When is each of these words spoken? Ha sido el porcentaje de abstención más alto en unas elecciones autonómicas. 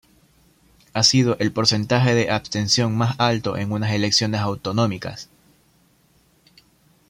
Ha 0.95 1.03
sido 1.03 1.37
el 1.37 1.51
porcentaje 1.51 2.15
de 2.15 2.31
abstención 2.31 2.97
más 2.97 3.13
alto 3.19 3.55
en 3.55 3.71
unas 3.71 3.91
elecciones 3.91 4.41
autonómicas. 4.41 5.29